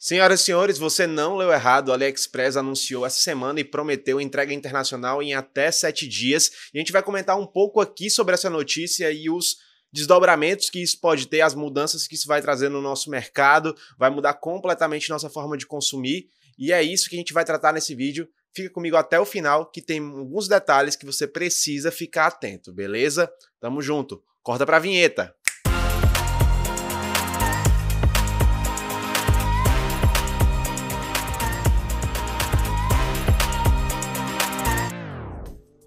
Senhoras 0.00 0.40
e 0.40 0.44
senhores, 0.44 0.78
você 0.78 1.08
não 1.08 1.36
leu 1.36 1.52
errado. 1.52 1.88
O 1.88 1.92
AliExpress 1.92 2.56
anunciou 2.56 3.04
essa 3.04 3.20
semana 3.20 3.58
e 3.58 3.64
prometeu 3.64 4.20
entrega 4.20 4.54
internacional 4.54 5.20
em 5.20 5.34
até 5.34 5.72
sete 5.72 6.06
dias. 6.06 6.52
E 6.72 6.78
a 6.78 6.80
gente 6.80 6.92
vai 6.92 7.02
comentar 7.02 7.36
um 7.36 7.46
pouco 7.46 7.80
aqui 7.80 8.08
sobre 8.08 8.34
essa 8.34 8.48
notícia 8.48 9.10
e 9.10 9.28
os 9.28 9.56
desdobramentos 9.92 10.70
que 10.70 10.80
isso 10.80 11.00
pode 11.00 11.26
ter, 11.26 11.40
as 11.40 11.54
mudanças 11.54 12.06
que 12.06 12.14
isso 12.14 12.28
vai 12.28 12.40
trazer 12.40 12.68
no 12.68 12.80
nosso 12.80 13.10
mercado, 13.10 13.74
vai 13.98 14.08
mudar 14.08 14.34
completamente 14.34 15.10
nossa 15.10 15.28
forma 15.28 15.56
de 15.56 15.66
consumir. 15.66 16.28
E 16.56 16.72
é 16.72 16.80
isso 16.80 17.08
que 17.08 17.16
a 17.16 17.18
gente 17.18 17.32
vai 17.32 17.44
tratar 17.44 17.72
nesse 17.72 17.92
vídeo. 17.92 18.28
Fica 18.54 18.70
comigo 18.70 18.96
até 18.96 19.18
o 19.18 19.24
final, 19.24 19.68
que 19.68 19.82
tem 19.82 19.98
alguns 19.98 20.46
detalhes 20.46 20.94
que 20.94 21.06
você 21.06 21.26
precisa 21.26 21.90
ficar 21.90 22.26
atento, 22.26 22.72
beleza? 22.72 23.28
Tamo 23.60 23.82
junto. 23.82 24.22
Corta 24.42 24.64
pra 24.64 24.78
vinheta. 24.78 25.34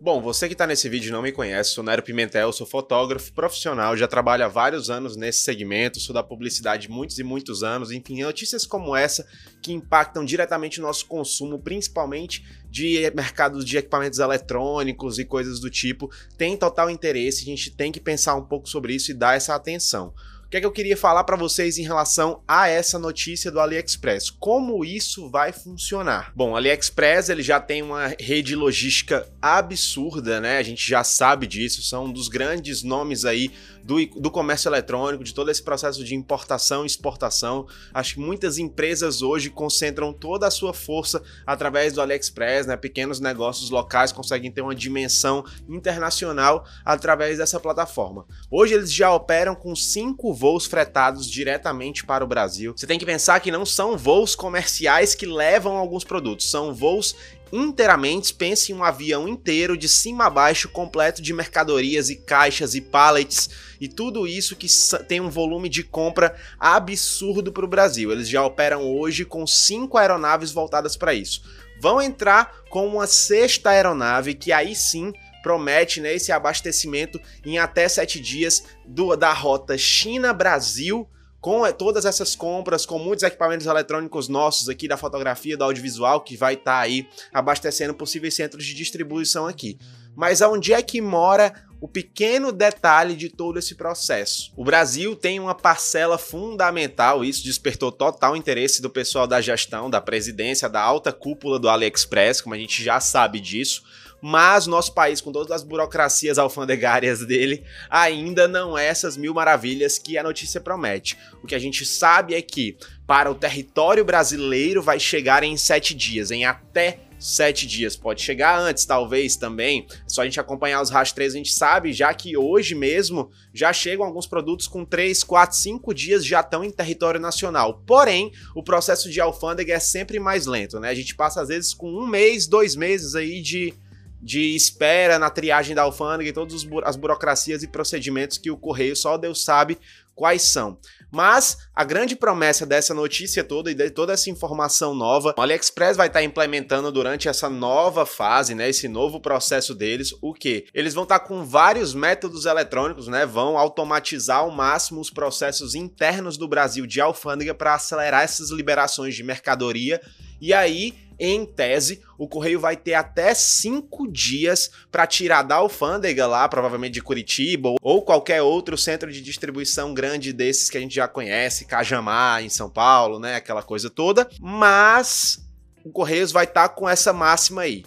Bom, 0.03 0.19
você 0.19 0.47
que 0.47 0.55
está 0.55 0.65
nesse 0.65 0.89
vídeo 0.89 1.11
não 1.11 1.21
me 1.21 1.31
conhece, 1.31 1.75
sou 1.75 1.83
Nero 1.83 2.01
Pimentel, 2.01 2.51
sou 2.51 2.65
fotógrafo 2.65 3.31
profissional, 3.33 3.95
já 3.95 4.07
trabalho 4.07 4.43
há 4.43 4.47
vários 4.47 4.89
anos 4.89 5.15
nesse 5.15 5.43
segmento, 5.43 5.99
sou 5.99 6.11
da 6.11 6.23
publicidade 6.23 6.89
muitos 6.89 7.19
e 7.19 7.23
muitos 7.23 7.61
anos, 7.61 7.91
enfim, 7.91 8.23
notícias 8.23 8.65
como 8.65 8.95
essa 8.95 9.23
que 9.61 9.71
impactam 9.71 10.25
diretamente 10.25 10.79
o 10.79 10.81
nosso 10.81 11.05
consumo, 11.05 11.59
principalmente 11.59 12.43
de 12.67 13.11
mercados 13.13 13.63
de 13.63 13.77
equipamentos 13.77 14.17
eletrônicos 14.17 15.19
e 15.19 15.23
coisas 15.23 15.59
do 15.59 15.69
tipo, 15.69 16.09
tem 16.35 16.57
total 16.57 16.89
interesse, 16.89 17.43
a 17.43 17.45
gente 17.45 17.69
tem 17.69 17.91
que 17.91 17.99
pensar 17.99 18.33
um 18.33 18.43
pouco 18.43 18.67
sobre 18.67 18.95
isso 18.95 19.11
e 19.11 19.13
dar 19.13 19.37
essa 19.37 19.53
atenção 19.53 20.15
que 20.51 20.57
é 20.57 20.59
que 20.59 20.65
eu 20.65 20.71
queria 20.71 20.97
falar 20.97 21.23
para 21.23 21.37
vocês 21.37 21.77
em 21.77 21.83
relação 21.83 22.43
a 22.45 22.67
essa 22.67 22.99
notícia 22.99 23.49
do 23.49 23.61
AliExpress? 23.61 24.29
Como 24.29 24.83
isso 24.83 25.29
vai 25.29 25.53
funcionar? 25.53 26.33
Bom, 26.35 26.51
o 26.51 26.55
AliExpress 26.57 27.29
ele 27.29 27.41
já 27.41 27.57
tem 27.57 27.81
uma 27.81 28.13
rede 28.19 28.53
logística 28.53 29.31
absurda, 29.41 30.41
né? 30.41 30.57
A 30.57 30.63
gente 30.63 30.85
já 30.85 31.05
sabe 31.05 31.47
disso, 31.47 31.81
são 31.81 32.03
um 32.03 32.11
dos 32.11 32.27
grandes 32.27 32.83
nomes 32.83 33.23
aí 33.23 33.49
do, 33.81 34.05
do 34.07 34.29
comércio 34.29 34.67
eletrônico, 34.67 35.23
de 35.23 35.33
todo 35.33 35.49
esse 35.49 35.63
processo 35.63 36.03
de 36.03 36.15
importação 36.15 36.83
e 36.83 36.87
exportação. 36.87 37.65
Acho 37.93 38.15
que 38.15 38.19
muitas 38.19 38.57
empresas 38.57 39.21
hoje 39.21 39.49
concentram 39.49 40.11
toda 40.11 40.47
a 40.47 40.51
sua 40.51 40.73
força 40.73 41.23
através 41.47 41.93
do 41.93 42.01
AliExpress, 42.01 42.67
né? 42.67 42.75
Pequenos 42.75 43.21
negócios 43.21 43.69
locais 43.69 44.11
conseguem 44.11 44.51
ter 44.51 44.61
uma 44.61 44.75
dimensão 44.75 45.45
internacional 45.69 46.65
através 46.83 47.37
dessa 47.37 47.57
plataforma. 47.57 48.25
Hoje 48.51 48.73
eles 48.73 48.91
já 48.91 49.13
operam 49.13 49.55
com 49.55 49.73
cinco 49.73 50.33
voos 50.41 50.65
fretados 50.65 51.29
diretamente 51.29 52.03
para 52.03 52.23
o 52.23 52.27
Brasil. 52.27 52.73
Você 52.75 52.87
tem 52.87 52.97
que 52.97 53.05
pensar 53.05 53.39
que 53.39 53.51
não 53.51 53.63
são 53.63 53.95
voos 53.95 54.33
comerciais 54.33 55.13
que 55.13 55.27
levam 55.27 55.77
alguns 55.77 56.03
produtos, 56.03 56.49
são 56.49 56.73
voos 56.73 57.15
inteiramente, 57.53 58.33
pense 58.33 58.71
em 58.71 58.75
um 58.75 58.83
avião 58.83 59.27
inteiro 59.27 59.77
de 59.77 59.87
cima 59.87 60.25
a 60.25 60.29
baixo, 60.31 60.67
completo 60.69 61.21
de 61.21 61.31
mercadorias 61.31 62.09
e 62.09 62.15
caixas 62.15 62.73
e 62.73 62.81
pallets 62.81 63.51
e 63.79 63.87
tudo 63.87 64.25
isso 64.25 64.55
que 64.55 64.65
tem 65.07 65.21
um 65.21 65.29
volume 65.29 65.69
de 65.69 65.83
compra 65.83 66.35
absurdo 66.59 67.51
para 67.51 67.65
o 67.65 67.67
Brasil. 67.67 68.11
Eles 68.11 68.27
já 68.27 68.43
operam 68.43 68.81
hoje 68.83 69.23
com 69.23 69.45
cinco 69.45 69.95
aeronaves 69.95 70.51
voltadas 70.51 70.97
para 70.97 71.13
isso. 71.13 71.43
Vão 71.79 72.01
entrar 72.01 72.63
com 72.71 72.87
uma 72.87 73.05
sexta 73.05 73.69
aeronave 73.69 74.33
que 74.33 74.51
aí 74.51 74.75
sim 74.75 75.13
promete 75.41 76.01
né, 76.01 76.13
esse 76.13 76.31
abastecimento 76.31 77.19
em 77.45 77.57
até 77.57 77.87
sete 77.87 78.19
dias 78.19 78.63
do, 78.85 79.15
da 79.15 79.33
rota 79.33 79.77
China-Brasil 79.77 81.07
com 81.41 81.65
eh, 81.65 81.71
todas 81.71 82.05
essas 82.05 82.35
compras, 82.35 82.85
com 82.85 82.99
muitos 82.99 83.23
equipamentos 83.23 83.65
eletrônicos 83.65 84.29
nossos 84.29 84.69
aqui 84.69 84.87
da 84.87 84.95
fotografia, 84.95 85.57
do 85.57 85.63
audiovisual, 85.63 86.21
que 86.21 86.37
vai 86.37 86.53
estar 86.53 86.73
tá 86.73 86.79
aí 86.79 87.09
abastecendo 87.33 87.95
possíveis 87.95 88.35
centros 88.35 88.63
de 88.63 88.75
distribuição 88.75 89.47
aqui. 89.47 89.77
Mas 90.15 90.41
aonde 90.41 90.71
é 90.71 90.81
que 90.81 91.01
mora 91.01 91.53
o 91.79 91.87
pequeno 91.87 92.51
detalhe 92.51 93.15
de 93.15 93.27
todo 93.27 93.57
esse 93.57 93.73
processo. 93.73 94.53
O 94.55 94.63
Brasil 94.63 95.15
tem 95.15 95.39
uma 95.39 95.55
parcela 95.55 96.15
fundamental, 96.15 97.25
isso 97.25 97.43
despertou 97.43 97.91
total 97.91 98.35
interesse 98.35 98.83
do 98.83 98.89
pessoal 98.89 99.25
da 99.25 99.41
gestão, 99.41 99.89
da 99.89 99.99
presidência, 99.99 100.69
da 100.69 100.79
alta 100.79 101.11
cúpula 101.11 101.57
do 101.57 101.67
AliExpress, 101.67 102.39
como 102.39 102.53
a 102.53 102.57
gente 102.57 102.83
já 102.83 102.99
sabe 102.99 103.39
disso 103.39 103.81
mas 104.21 104.67
nosso 104.67 104.93
país, 104.93 105.19
com 105.19 105.31
todas 105.31 105.51
as 105.51 105.63
burocracias 105.63 106.37
alfandegárias 106.37 107.25
dele, 107.25 107.63
ainda 107.89 108.47
não 108.47 108.77
é 108.77 108.85
essas 108.85 109.17
mil 109.17 109.33
maravilhas 109.33 109.97
que 109.97 110.17
a 110.17 110.23
notícia 110.23 110.61
promete. 110.61 111.17
O 111.43 111.47
que 111.47 111.55
a 111.55 111.59
gente 111.59 111.85
sabe 111.85 112.35
é 112.35 112.41
que 112.41 112.77
para 113.07 113.31
o 113.31 113.35
território 113.35 114.05
brasileiro 114.05 114.81
vai 114.81 114.99
chegar 114.99 115.43
em 115.43 115.57
sete 115.57 115.93
dias, 115.93 116.31
em 116.31 116.45
até 116.45 116.99
sete 117.21 117.67
dias. 117.67 117.95
Pode 117.95 118.21
chegar 118.21 118.59
antes, 118.59 118.83
talvez 118.83 119.35
também. 119.35 119.85
É 119.89 120.09
só 120.09 120.21
a 120.21 120.25
gente 120.25 120.39
acompanhar 120.39 120.81
os 120.81 120.89
rastreios, 120.89 121.35
a 121.35 121.37
gente 121.37 121.53
sabe 121.53 121.93
já 121.93 122.13
que 122.13 122.35
hoje 122.35 122.73
mesmo 122.73 123.29
já 123.53 123.71
chegam 123.71 124.05
alguns 124.05 124.25
produtos 124.25 124.67
com 124.67 124.83
três, 124.83 125.23
quatro, 125.23 125.55
cinco 125.55 125.93
dias 125.93 126.25
já 126.25 126.39
estão 126.39 126.63
em 126.63 126.71
território 126.71 127.19
nacional. 127.19 127.81
Porém, 127.85 128.31
o 128.55 128.63
processo 128.63 129.09
de 129.09 129.21
alfândega 129.21 129.73
é 129.73 129.79
sempre 129.79 130.19
mais 130.19 130.45
lento, 130.45 130.79
né? 130.79 130.89
A 130.89 130.95
gente 130.95 131.15
passa 131.15 131.41
às 131.41 131.49
vezes 131.49 131.73
com 131.73 131.91
um 131.91 132.07
mês, 132.07 132.47
dois 132.47 132.75
meses 132.75 133.13
aí 133.15 133.41
de 133.41 133.73
de 134.21 134.55
espera 134.55 135.17
na 135.17 135.29
triagem 135.29 135.75
da 135.75 135.81
alfândega 135.81 136.29
e 136.29 136.33
todas 136.33 136.65
as 136.83 136.95
burocracias 136.95 137.63
e 137.63 137.67
procedimentos 137.67 138.37
que 138.37 138.51
o 138.51 138.57
Correio 138.57 138.95
só 138.95 139.17
Deus 139.17 139.43
sabe 139.43 139.77
quais 140.13 140.43
são. 140.43 140.77
Mas 141.11 141.57
a 141.75 141.83
grande 141.83 142.15
promessa 142.15 142.65
dessa 142.65 142.93
notícia 142.93 143.43
toda 143.43 143.71
e 143.71 143.73
de 143.73 143.89
toda 143.89 144.13
essa 144.13 144.29
informação 144.29 144.93
nova, 144.93 145.33
o 145.37 145.41
AliExpress 145.41 145.97
vai 145.97 146.07
estar 146.07 146.23
implementando 146.23 146.91
durante 146.91 147.27
essa 147.27 147.49
nova 147.49 148.05
fase, 148.05 148.53
né, 148.53 148.69
esse 148.69 148.87
novo 148.87 149.19
processo 149.19 149.73
deles, 149.73 150.13
o 150.21 150.33
que? 150.33 150.67
Eles 150.73 150.93
vão 150.93 151.03
estar 151.03 151.19
com 151.19 151.43
vários 151.43 151.93
métodos 151.93 152.45
eletrônicos, 152.45 153.07
né, 153.07 153.25
vão 153.25 153.57
automatizar 153.57 154.39
ao 154.39 154.51
máximo 154.51 155.01
os 155.01 155.09
processos 155.09 155.75
internos 155.75 156.37
do 156.37 156.47
Brasil 156.47 156.85
de 156.85 157.01
alfândega 157.01 157.53
para 157.53 157.73
acelerar 157.73 158.23
essas 158.23 158.51
liberações 158.51 159.15
de 159.15 159.23
mercadoria 159.23 159.99
e 160.41 160.53
aí 160.53 160.95
em 161.23 161.45
tese, 161.45 162.01
o 162.17 162.27
correio 162.27 162.59
vai 162.59 162.75
ter 162.75 162.95
até 162.95 163.31
cinco 163.35 164.11
dias 164.11 164.71
para 164.91 165.05
tirar 165.05 165.43
da 165.43 165.57
alfândega 165.57 166.25
lá, 166.25 166.49
provavelmente 166.49 166.93
de 166.93 167.01
Curitiba 167.01 167.75
ou 167.79 168.01
qualquer 168.01 168.41
outro 168.41 168.75
centro 168.75 169.11
de 169.11 169.21
distribuição 169.21 169.93
grande 169.93 170.33
desses 170.33 170.67
que 170.67 170.79
a 170.79 170.81
gente 170.81 170.95
já 170.95 171.07
conhece, 171.07 171.65
Cajamar 171.65 172.43
em 172.43 172.49
São 172.49 172.71
Paulo, 172.71 173.19
né, 173.19 173.35
aquela 173.35 173.61
coisa 173.61 173.87
toda. 173.87 174.27
Mas 174.39 175.39
o 175.85 175.91
Correios 175.91 176.31
vai 176.31 176.45
estar 176.45 176.69
tá 176.69 176.73
com 176.73 176.89
essa 176.89 177.13
máxima 177.13 177.61
aí. 177.61 177.85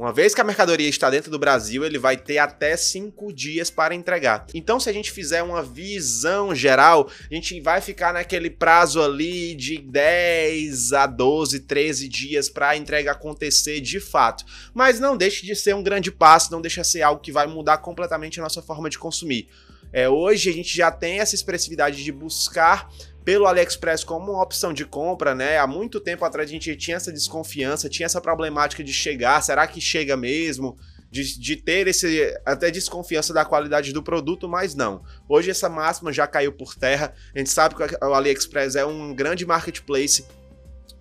Uma 0.00 0.14
vez 0.14 0.34
que 0.34 0.40
a 0.40 0.44
mercadoria 0.44 0.88
está 0.88 1.10
dentro 1.10 1.30
do 1.30 1.38
Brasil, 1.38 1.84
ele 1.84 1.98
vai 1.98 2.16
ter 2.16 2.38
até 2.38 2.74
cinco 2.74 3.30
dias 3.30 3.68
para 3.68 3.94
entregar. 3.94 4.46
Então, 4.54 4.80
se 4.80 4.88
a 4.88 4.94
gente 4.94 5.10
fizer 5.10 5.42
uma 5.42 5.62
visão 5.62 6.54
geral, 6.54 7.10
a 7.30 7.34
gente 7.34 7.60
vai 7.60 7.82
ficar 7.82 8.14
naquele 8.14 8.48
prazo 8.48 9.02
ali 9.02 9.54
de 9.54 9.76
10 9.76 10.94
a 10.94 11.06
12, 11.06 11.60
13 11.60 12.08
dias 12.08 12.48
para 12.48 12.70
a 12.70 12.76
entrega 12.78 13.12
acontecer 13.12 13.78
de 13.82 14.00
fato. 14.00 14.42
Mas 14.72 14.98
não 14.98 15.18
deixe 15.18 15.44
de 15.44 15.54
ser 15.54 15.74
um 15.74 15.82
grande 15.82 16.10
passo, 16.10 16.50
não 16.50 16.62
deixa 16.62 16.80
de 16.80 16.88
ser 16.88 17.02
algo 17.02 17.20
que 17.20 17.30
vai 17.30 17.46
mudar 17.46 17.76
completamente 17.76 18.40
a 18.40 18.42
nossa 18.42 18.62
forma 18.62 18.88
de 18.88 18.98
consumir. 18.98 19.48
É, 19.92 20.08
hoje 20.08 20.48
a 20.48 20.52
gente 20.52 20.74
já 20.74 20.90
tem 20.90 21.18
essa 21.18 21.34
expressividade 21.34 22.02
de 22.02 22.10
buscar 22.10 22.90
pelo 23.24 23.46
AliExpress 23.46 24.04
como 24.04 24.32
uma 24.32 24.42
opção 24.42 24.72
de 24.72 24.84
compra, 24.84 25.34
né? 25.34 25.58
Há 25.58 25.66
muito 25.66 26.00
tempo 26.00 26.24
atrás 26.24 26.48
a 26.48 26.52
gente 26.52 26.74
tinha 26.76 26.96
essa 26.96 27.12
desconfiança, 27.12 27.88
tinha 27.88 28.06
essa 28.06 28.20
problemática 28.20 28.82
de 28.82 28.92
chegar, 28.92 29.40
será 29.42 29.66
que 29.66 29.80
chega 29.80 30.16
mesmo? 30.16 30.76
De, 31.10 31.40
de, 31.40 31.56
ter 31.56 31.88
esse 31.88 32.32
até 32.46 32.70
desconfiança 32.70 33.34
da 33.34 33.44
qualidade 33.44 33.92
do 33.92 34.00
produto, 34.00 34.48
mas 34.48 34.76
não. 34.76 35.02
Hoje 35.28 35.50
essa 35.50 35.68
máxima 35.68 36.12
já 36.12 36.24
caiu 36.24 36.52
por 36.52 36.76
terra. 36.76 37.12
A 37.34 37.38
gente 37.38 37.50
sabe 37.50 37.74
que 37.74 37.82
o 37.82 38.14
AliExpress 38.14 38.76
é 38.76 38.86
um 38.86 39.12
grande 39.12 39.44
marketplace 39.44 40.24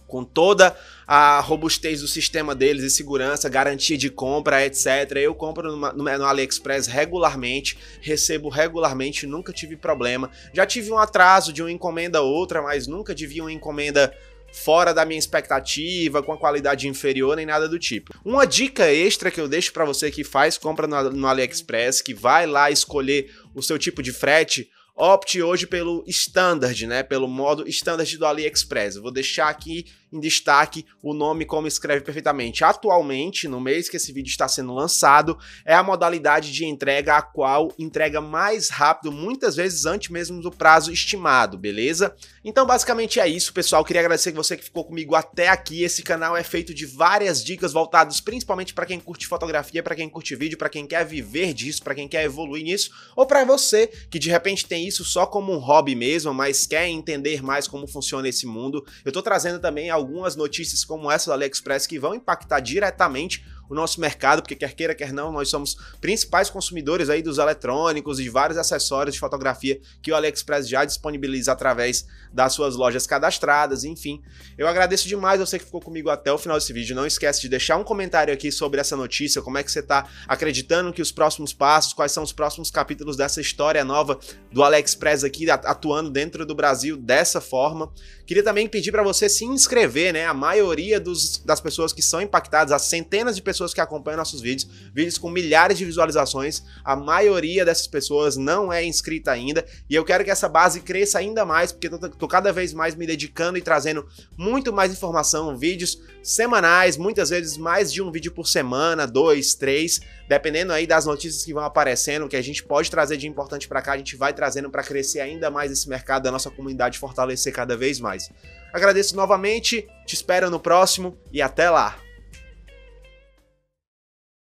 com 0.09 0.23
toda 0.23 0.75
a 1.07 1.39
robustez 1.39 2.01
do 2.01 2.07
sistema 2.07 2.53
deles 2.53 2.83
e 2.83 2.89
segurança, 2.89 3.47
garantia 3.47 3.97
de 3.97 4.09
compra, 4.09 4.65
etc. 4.65 5.11
Eu 5.15 5.33
compro 5.33 5.75
no, 5.75 6.25
AliExpress 6.25 6.87
regularmente, 6.87 7.77
recebo 8.01 8.49
regularmente, 8.49 9.25
nunca 9.25 9.53
tive 9.53 9.77
problema. 9.77 10.29
Já 10.53 10.65
tive 10.65 10.91
um 10.91 10.97
atraso 10.97 11.53
de 11.53 11.61
uma 11.61 11.71
encomenda 11.71 12.21
ou 12.21 12.33
outra, 12.33 12.61
mas 12.61 12.87
nunca 12.87 13.15
tive 13.15 13.39
uma 13.39 13.51
encomenda 13.51 14.13
fora 14.51 14.93
da 14.93 15.05
minha 15.05 15.19
expectativa, 15.19 16.23
com 16.23 16.33
a 16.33 16.37
qualidade 16.37 16.87
inferior, 16.87 17.35
nem 17.35 17.45
nada 17.45 17.69
do 17.69 17.77
tipo. 17.77 18.11
Uma 18.25 18.45
dica 18.45 18.91
extra 18.91 19.29
que 19.29 19.39
eu 19.39 19.47
deixo 19.47 19.71
para 19.71 19.85
você 19.85 20.09
que 20.09 20.23
faz 20.23 20.57
compra 20.57 20.87
no, 20.87 21.11
no 21.11 21.27
AliExpress, 21.27 22.01
que 22.01 22.13
vai 22.13 22.47
lá 22.47 22.71
escolher 22.71 23.31
o 23.53 23.61
seu 23.61 23.77
tipo 23.77 24.01
de 24.01 24.11
frete, 24.11 24.69
opte 24.99 25.41
hoje 25.41 25.65
pelo 25.65 26.03
standard, 26.05 26.85
né? 26.85 27.01
Pelo 27.01 27.27
modo 27.27 27.67
standard 27.67 28.17
do 28.17 28.25
AliExpress. 28.25 28.97
Eu 28.97 29.01
vou 29.01 29.11
deixar 29.11 29.47
aqui 29.47 29.85
em 30.11 30.19
destaque 30.19 30.85
o 31.01 31.13
nome 31.13 31.45
como 31.45 31.67
escreve 31.67 32.03
perfeitamente. 32.03 32.63
Atualmente, 32.63 33.47
no 33.47 33.61
mês 33.61 33.87
que 33.87 33.97
esse 33.97 34.11
vídeo 34.11 34.29
está 34.29 34.47
sendo 34.47 34.73
lançado, 34.73 35.37
é 35.63 35.73
a 35.73 35.83
modalidade 35.83 36.51
de 36.51 36.65
entrega 36.65 37.15
a 37.15 37.21
qual 37.21 37.71
entrega 37.77 38.19
mais 38.19 38.69
rápido, 38.69 39.11
muitas 39.11 39.55
vezes 39.55 39.85
antes 39.85 40.09
mesmo 40.09 40.41
do 40.41 40.51
prazo 40.51 40.91
estimado, 40.91 41.57
beleza? 41.57 42.15
Então, 42.43 42.65
basicamente 42.65 43.19
é 43.19 43.27
isso, 43.27 43.53
pessoal. 43.53 43.85
Queria 43.85 44.01
agradecer 44.01 44.31
você 44.31 44.57
que 44.57 44.63
ficou 44.63 44.83
comigo 44.83 45.15
até 45.15 45.47
aqui. 45.47 45.83
Esse 45.83 46.01
canal 46.01 46.35
é 46.35 46.43
feito 46.43 46.73
de 46.73 46.85
várias 46.85 47.43
dicas 47.43 47.71
voltadas 47.71 48.19
principalmente 48.19 48.73
para 48.73 48.85
quem 48.85 48.99
curte 48.99 49.27
fotografia, 49.27 49.83
para 49.83 49.95
quem 49.95 50.09
curte 50.09 50.35
vídeo, 50.35 50.57
para 50.57 50.69
quem 50.69 50.87
quer 50.87 51.05
viver 51.05 51.53
disso, 51.53 51.83
para 51.83 51.95
quem 51.95 52.07
quer 52.07 52.23
evoluir 52.23 52.63
nisso, 52.63 52.89
ou 53.15 53.25
para 53.25 53.45
você 53.45 53.87
que 54.09 54.19
de 54.19 54.29
repente 54.29 54.65
tem 54.65 54.87
isso 54.89 55.05
só 55.05 55.25
como 55.25 55.53
um 55.53 55.57
hobby 55.57 55.95
mesmo, 55.95 56.33
mas 56.33 56.67
quer 56.67 56.87
entender 56.87 57.41
mais 57.41 57.67
como 57.67 57.87
funciona 57.87 58.27
esse 58.27 58.45
mundo. 58.45 58.85
Eu 59.05 59.11
tô 59.11 59.21
trazendo 59.21 59.59
também 59.59 59.89
algumas 59.89 60.35
notícias 60.35 60.83
como 60.83 61.09
essa 61.09 61.29
do 61.29 61.33
AliExpress 61.33 61.87
que 61.87 61.97
vão 61.97 62.13
impactar 62.13 62.59
diretamente 62.59 63.45
o 63.69 63.75
nosso 63.75 64.01
mercado, 64.01 64.41
porque 64.41 64.55
quer 64.55 64.73
queira, 64.73 64.95
quer 64.95 65.13
não, 65.13 65.31
nós 65.31 65.49
somos 65.49 65.77
principais 66.01 66.49
consumidores 66.49 67.09
aí 67.09 67.21
dos 67.21 67.37
eletrônicos 67.37 68.19
e 68.19 68.23
de 68.23 68.29
vários 68.29 68.57
acessórios 68.57 69.13
de 69.13 69.19
fotografia 69.19 69.79
que 70.01 70.11
o 70.11 70.15
AliExpress 70.15 70.67
já 70.67 70.83
disponibiliza 70.83 71.51
através 71.51 72.05
das 72.33 72.53
suas 72.53 72.75
lojas 72.75 73.05
cadastradas, 73.05 73.83
enfim. 73.83 74.21
Eu 74.57 74.67
agradeço 74.67 75.07
demais 75.07 75.39
você 75.39 75.59
que 75.59 75.65
ficou 75.65 75.81
comigo 75.81 76.09
até 76.09 76.31
o 76.31 76.37
final 76.37 76.57
desse 76.57 76.73
vídeo. 76.73 76.95
Não 76.95 77.05
esquece 77.05 77.41
de 77.41 77.49
deixar 77.49 77.77
um 77.77 77.83
comentário 77.83 78.33
aqui 78.33 78.51
sobre 78.51 78.79
essa 78.79 78.95
notícia, 78.95 79.41
como 79.41 79.57
é 79.57 79.63
que 79.63 79.71
você 79.71 79.79
está 79.79 80.07
acreditando 80.27 80.93
que 80.93 81.01
os 81.01 81.11
próximos 81.11 81.53
passos, 81.53 81.93
quais 81.93 82.11
são 82.11 82.23
os 82.23 82.31
próximos 82.31 82.71
capítulos 82.71 83.15
dessa 83.15 83.41
história 83.41 83.83
nova 83.83 84.19
do 84.51 84.63
AliExpress 84.63 85.23
aqui 85.23 85.49
atuando 85.49 86.09
dentro 86.09 86.45
do 86.45 86.55
Brasil 86.55 86.97
dessa 86.97 87.41
forma. 87.41 87.91
Queria 88.25 88.43
também 88.43 88.67
pedir 88.67 88.91
para 88.91 89.03
você 89.03 89.27
se 89.27 89.43
inscrever, 89.45 90.13
né? 90.13 90.25
A 90.25 90.33
maioria 90.33 90.99
dos, 90.99 91.37
das 91.39 91.59
pessoas 91.59 91.91
que 91.91 92.01
são 92.01 92.21
impactadas, 92.21 92.71
as 92.71 92.83
centenas 92.83 93.35
de 93.35 93.41
pessoas 93.41 93.58
pessoas 93.59 93.73
que 93.73 93.81
acompanham 93.81 94.17
nossos 94.17 94.39
vídeos, 94.39 94.69
vídeos 94.93 95.17
com 95.17 95.29
milhares 95.29 95.77
de 95.77 95.83
visualizações. 95.83 96.63
A 96.83 96.95
maioria 96.95 97.65
dessas 97.65 97.87
pessoas 97.87 98.37
não 98.37 98.71
é 98.71 98.83
inscrita 98.83 99.31
ainda 99.31 99.65
e 99.89 99.95
eu 99.95 100.05
quero 100.05 100.23
que 100.23 100.31
essa 100.31 100.47
base 100.47 100.79
cresça 100.79 101.19
ainda 101.19 101.45
mais, 101.45 101.71
porque 101.73 101.89
tô 101.89 102.27
cada 102.27 102.53
vez 102.53 102.73
mais 102.73 102.95
me 102.95 103.05
dedicando 103.05 103.57
e 103.57 103.61
trazendo 103.61 104.07
muito 104.37 104.71
mais 104.71 104.93
informação, 104.93 105.57
vídeos 105.57 106.01
semanais, 106.23 106.95
muitas 106.95 107.29
vezes 107.29 107.57
mais 107.57 107.91
de 107.91 108.01
um 108.01 108.11
vídeo 108.11 108.31
por 108.31 108.47
semana, 108.47 109.05
dois, 109.05 109.55
três, 109.55 109.99
dependendo 110.27 110.71
aí 110.71 110.87
das 110.87 111.05
notícias 111.05 111.43
que 111.43 111.53
vão 111.53 111.63
aparecendo, 111.63 112.27
que 112.27 112.37
a 112.37 112.41
gente 112.41 112.63
pode 112.63 112.89
trazer 112.89 113.17
de 113.17 113.27
importante 113.27 113.67
para 113.67 113.81
cá, 113.81 113.93
a 113.93 113.97
gente 113.97 114.15
vai 114.15 114.33
trazendo 114.33 114.69
para 114.69 114.83
crescer 114.83 115.19
ainda 115.19 115.51
mais 115.51 115.71
esse 115.71 115.89
mercado 115.89 116.23
da 116.23 116.31
nossa 116.31 116.49
comunidade, 116.49 116.99
fortalecer 116.99 117.51
cada 117.53 117.75
vez 117.75 117.99
mais. 117.99 118.29
Agradeço 118.71 119.15
novamente, 119.15 119.87
te 120.05 120.15
espero 120.15 120.49
no 120.49 120.59
próximo 120.59 121.17
e 121.31 121.41
até 121.41 121.69
lá! 121.69 122.08